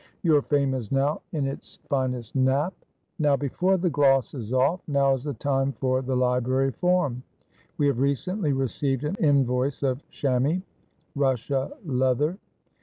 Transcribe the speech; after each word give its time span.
Your 0.23 0.41
fame 0.41 0.73
is 0.73 0.91
now 0.91 1.21
in 1.31 1.45
its 1.45 1.77
finest 1.87 2.35
nap. 2.35 2.73
Now 3.19 3.35
before 3.35 3.77
the 3.77 3.91
gloss 3.91 4.33
is 4.33 4.51
off 4.51 4.81
now 4.87 5.13
is 5.13 5.23
the 5.25 5.35
time 5.35 5.73
for 5.73 6.01
the 6.01 6.15
library 6.15 6.71
form. 6.71 7.21
We 7.77 7.85
have 7.85 7.99
recently 7.99 8.51
received 8.51 9.03
an 9.03 9.13
invoice 9.19 9.83
of 9.83 10.01
Chamois 10.09 10.61
Russia 11.15 11.71
leather. 11.85 12.39